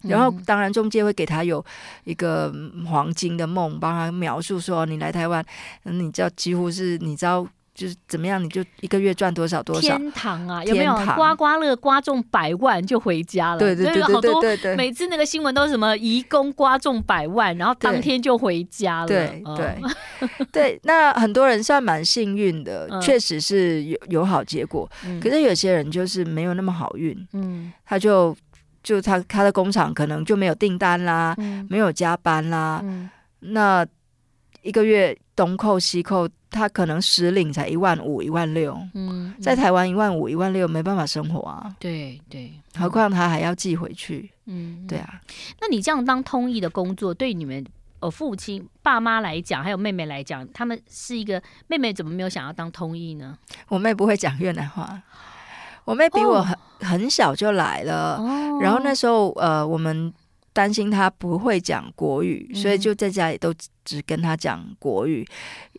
[0.03, 1.65] 然后，当然，中介会给他有
[2.05, 2.53] 一个
[2.87, 5.45] 黄金的梦，帮他描述说，你来台湾，
[5.85, 9.97] 你知道，几乎是你知道，就是怎么样，你就一个月赚多少多少。
[9.97, 13.59] 天堂啊，有没有刮刮乐刮中百万就回家了？
[13.59, 19.07] 对对对对对对，对，每次那个新闻都是什么移工刮中百万，然后当天就回家了。
[19.07, 24.89] 对对对，对，那很多人算蛮幸运的，嗯、确实是有有好结果。
[25.07, 28.37] 嗯、可是有些人就是没有那么好运，嗯，他就。
[28.83, 33.09] 就他他的工厂可能就没有订单啦，嗯、没有加班啦，嗯、
[33.41, 33.87] 那
[34.63, 38.77] 一个月东扣西扣，他可能实领才一万五、一万六。
[38.95, 41.75] 嗯，在台湾一万五、一万六没办法生活啊。
[41.81, 44.31] 对对，对何况他还要寄回去。
[44.47, 45.21] 嗯，对啊。
[45.61, 47.65] 那你这样当通译的工作，对你们
[47.99, 53.37] 呃父亲、爸妈来讲，还有妹妹来讲，他们是一个妹妹，怎么没有想要当通译呢？
[53.69, 55.03] 我妹不会讲越南话。
[55.85, 60.13] 我妹比我很、哦、很小就来了，哦、然后那时候呃，我们
[60.53, 65.27] 担心他不会讲国语，嗯、所以就在家里都只跟他讲国语。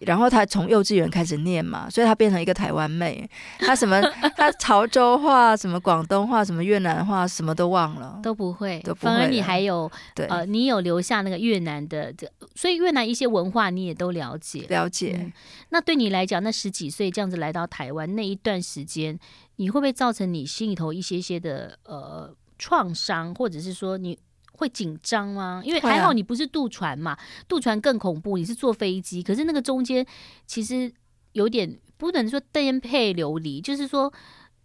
[0.01, 3.29] 然后他从幼稚园开始念嘛，所以他变成一个台湾妹。
[3.59, 4.01] 他什么，
[4.35, 8.79] 他潮州话、什么广东话、什么越南话，什么都忘了，都不会。
[8.81, 9.11] 都不会。
[9.11, 14.65] 反而你还有对呃，你有留下那个越南的这，所以越南一些文化你也都了解。
[14.69, 15.31] 了解、嗯。
[15.69, 19.19] 那对你来讲，那十几岁这样子来到台湾那一段时间。
[19.57, 24.17] 你会不会造成你心里头一些些的呃创伤，或者是说你
[24.53, 25.61] 会紧张吗？
[25.65, 29.21] 因为还好你不是渡船嘛，渡船更恐怖，你是坐飞机。
[29.21, 30.05] 可是那个中间
[30.45, 30.91] 其实
[31.33, 34.11] 有点不能说颠沛流离，就是说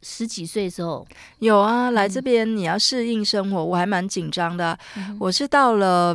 [0.03, 1.07] 十几岁的时候
[1.41, 4.79] 有啊，来这边你要适应生活，嗯、我还蛮紧张的。
[4.97, 6.15] 嗯、我是到了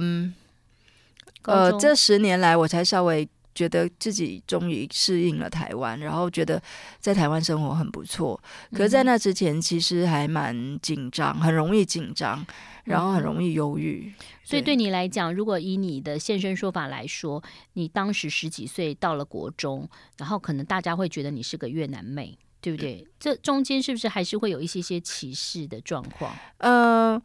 [1.44, 6.62] 呃这十年来我才稍微觉得自己终于适应了台湾，然后觉得
[7.00, 8.40] 在台湾生活很不错。
[8.72, 12.46] 可是，在那之前，其实还蛮紧张，很容易紧张，
[12.84, 14.14] 然后很容易忧郁。
[14.44, 17.44] 所以，对你来讲，如果以你的现身说法来说，
[17.74, 22.38] 你当时十几岁到了国中，然后可能大家会觉得你是个越南妹。
[22.64, 23.06] 对不对？
[23.20, 26.34] 这中间是不是还是会有一些些歧视的状况？
[26.60, 27.22] 呃，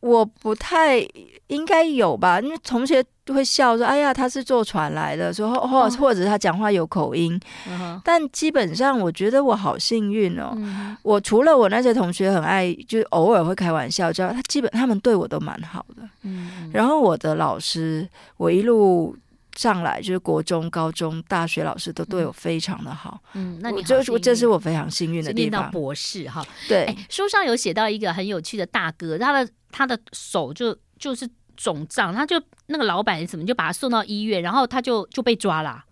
[0.00, 0.98] 我不太
[1.48, 7.38] 应该有吧，因为同学会笑说：“哎呀，他是坐船来的。”说或或者他讲话有口音。
[7.68, 10.52] 哦、但基本上，我觉得我好幸运哦。
[10.56, 16.08] 嗯、我除了我那些同学很爱，就是偶尔会开玩笑，知道他基本他们对我都蛮好的。
[16.22, 19.16] 嗯，然后我的老师，我一路。
[19.54, 25.50] 上来就是国中、高中、大学老师都对我非常的好，嗯，那你就这是我非常幸运的地方。
[25.50, 35.84] 念到博士哈，对，哎，书上有写到一个很有趣的大哥，他的他的手就就是肿胀，他就那个老板什么就把他送到医院，然后他就就被抓了啊。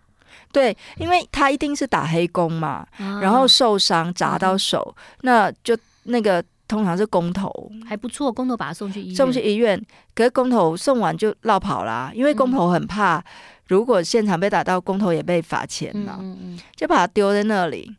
[0.52, 2.86] 对，因为他一定是打黑工嘛，
[3.20, 6.44] 然后受伤砸到手，那就那个。
[6.70, 7.52] 通常是工头。
[7.84, 9.76] 还不错，工头把他送去医院，送去医院，
[10.14, 13.24] 可是工头送完就落跑啦，因为工头很怕，嗯、
[13.66, 16.60] 如果现场被打到，工头也被罚钱嘛，嗯嗯嗯。
[16.76, 17.92] 就把他丢在那里，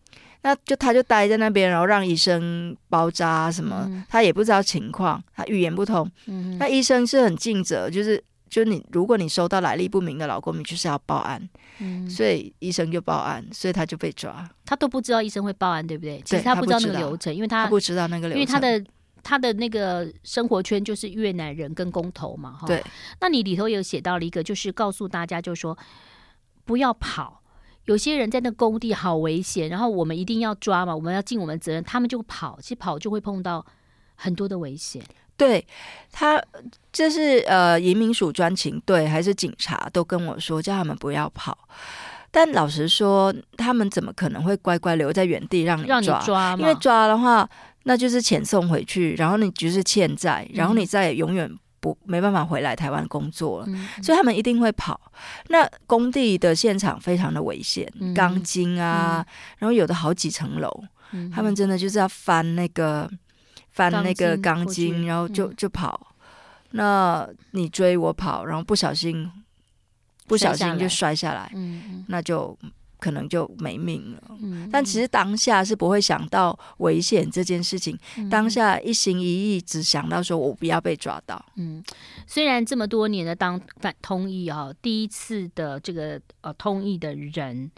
[0.44, 8.24] 那就他就待在那边，然后让医生包扎什么，嗯、他也不知道情况，他语言不通，嗯、那医生是很尽责，就是。
[8.52, 11.42] 就你，如果你收到来历不明的劳工，你就是要报案。
[11.80, 14.46] 嗯，所以医生就报案，所以他就被抓。
[14.66, 16.22] 他都不知道医生会报案，对不对？
[16.26, 18.84] 其实他不知道那个流程，因为他，他不知道那个流程，因为他的
[19.24, 22.52] 他的那个生活圈就是越南人跟工头嘛。
[22.52, 22.84] 哈，对。
[23.22, 25.78] 那你里头有写到了一个，就是告诉大家，就是说
[26.66, 27.41] 不要跑。
[27.86, 33.66] 有些人在那工地好危险，然后我们一定要抓嘛，我们要尽我们责任，他们就跑，其实跑就会碰到
[34.16, 35.02] 很多的危险。
[35.36, 35.66] 对
[36.12, 36.40] 他，
[36.92, 41.58] 这是呃移民署专勤队还是警察都跟我说，叫他们不要跑。
[42.30, 45.90] 但老实说，他们怎么可能会乖乖留在原地让你抓？
[45.90, 47.50] 让你抓，因为抓的话，
[47.84, 51.52] 那就是遣送回去，然后你就是欠债，然后你再也永远
[51.82, 53.66] 不没办法回来台湾工作了。
[53.68, 55.12] 嗯、所以他们一定会跑。
[55.50, 59.26] 那工地的现场非常的危险，嗯、钢筋啊，嗯、
[59.60, 60.72] 然后有的好几层楼，
[61.12, 63.12] 嗯、他们真的就是要翻那个。
[63.74, 66.14] 翻那个钢筋，然后就就跑。
[66.72, 69.32] 嗯、那你追我跑，然后不小心
[70.28, 72.54] 不小心就摔下来，嗯、那就
[73.02, 74.22] 可能就没命了。
[74.42, 81.44] 嗯、但其实当下是不会想到危险这件事情，嗯、当下一心一意只想到说我不要被抓到。
[81.56, 81.84] 嗯，
[82.28, 87.72] 虽然这么多年的当反通译啊，第一次的这个呃通译的人，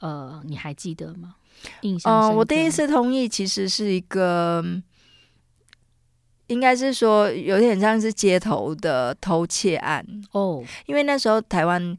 [0.00, 1.36] 呃，你还记得吗？
[1.82, 4.64] 印象我第一次通译其实是一个。
[6.48, 11.96] 应该是说有点像是街头的偷窃案哦，因为那时候台湾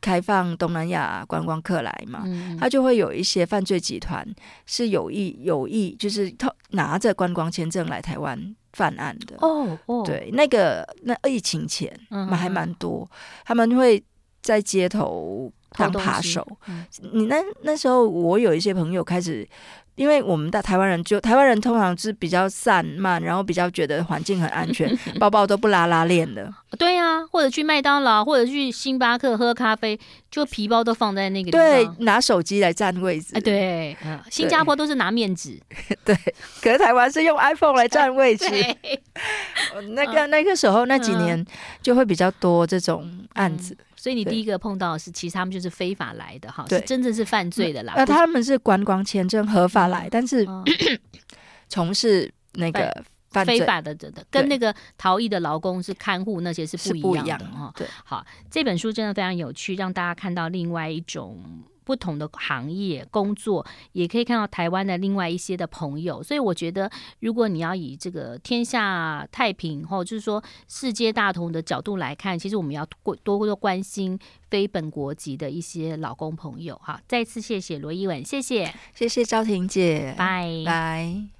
[0.00, 4.26] 开放东南亚观光客来嘛，嗯、他就会有一些犯罪集团
[4.66, 11.94] 是有意有意就是偷拿着观光签证来台湾犯案的哦哦，对，那个那疫情前
[12.30, 14.02] 还蛮多，嗯、他们会
[14.42, 16.46] 在街头当扒手。
[16.66, 19.46] 嗯、你那那时候我有一些朋友开始。
[19.96, 26.52] 因为我们的台湾人就台湾人通常是比较散漫，然后比较觉得环境很安全， 包包都不拉拉链的。
[26.78, 29.98] 对呀、啊，或者去麦当劳，或者去星巴克喝咖啡，
[30.30, 31.66] 就皮包都放在那个地方。
[31.66, 33.34] 对，拿手机来占位置。
[33.34, 35.60] 哎，对，嗯，新加坡都是拿面纸。
[36.04, 36.16] 对，
[36.60, 38.46] 可是台湾是用 iPhone 来占位置。
[39.94, 41.44] 那个那个时候那几年
[41.80, 43.74] 就会比较多这种案子。
[43.74, 47.94] 嗯所以你第一个碰到的是，其实他们就是非法来的哈，是真正是犯罪的啦。
[47.96, 50.44] 那他们是观光签证合法来，嗯、但是
[51.70, 57.72] 从、嗯、 事那个犯罪非法的，的跟那个逃逸的劳工是看护那些是不一样的哈。
[57.74, 61.42] 对，好，这本书真的非常有趣，让大家看到另外一种。
[61.84, 74.18] 不同的行业工作，也可以看到台湾的另外一些的朋友，所以我觉得，如果你要以这个天下太平或就是说世界大同的角度来看，其实我们要多多多关心
[74.50, 77.00] 非本国籍的一些老公朋友哈。
[77.06, 81.24] 再次谢谢罗一文，谢谢，谢谢赵婷姐，拜拜。